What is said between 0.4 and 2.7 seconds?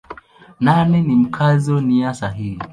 Nane ni Mkazo nia sahihi.